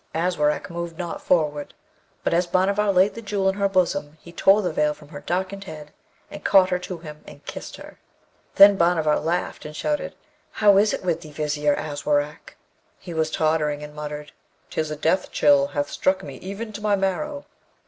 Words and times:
Aswarak 0.15 0.71
moved 0.71 0.97
not 0.97 1.21
forward; 1.21 1.75
but 2.23 2.33
as 2.33 2.47
Bhanavar 2.47 2.91
laid 2.91 3.13
the 3.13 3.21
Jewel 3.21 3.49
in 3.49 3.53
her 3.53 3.69
bosom 3.69 4.17
he 4.19 4.31
tore 4.31 4.63
the 4.63 4.73
veil 4.73 4.95
from 4.95 5.09
her 5.09 5.19
darkened 5.21 5.65
head, 5.65 5.91
and 6.31 6.43
caught 6.43 6.71
her 6.71 6.79
to 6.79 6.97
him 6.97 7.23
and 7.27 7.45
kissed 7.45 7.75
her. 7.75 7.99
Then 8.55 8.77
Bhanavar 8.79 9.19
laughed 9.19 9.63
and 9.63 9.75
shouted, 9.75 10.15
'How 10.53 10.77
is 10.79 10.91
it 10.91 11.05
with 11.05 11.21
thee, 11.21 11.29
Vizier 11.31 11.75
Aswarak?' 11.75 12.55
He 12.97 13.13
was 13.13 13.29
tottering, 13.29 13.83
and 13.83 13.93
muttered, 13.93 14.31
''Tis 14.71 14.89
a 14.89 14.95
death 14.95 15.31
chill 15.31 15.67
hath 15.67 15.91
struck 15.91 16.23
me 16.23 16.37
even 16.37 16.73
to 16.73 16.81
my 16.81 16.95
marrow.' 16.95 17.45